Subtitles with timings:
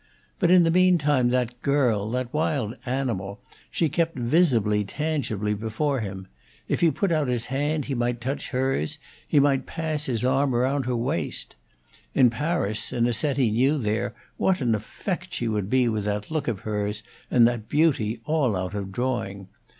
[0.39, 5.99] But in the mean time that girl, that wild animal, she kept visibly, tangibly before
[5.99, 6.25] him;
[6.67, 10.55] if he put out his hand he might touch hers, he might pass his arm
[10.55, 11.55] round her waist.
[12.15, 16.05] In Paris, in a set he knew there, what an effect she would be with
[16.05, 19.49] that look of hers, and that beauty, all out of drawing!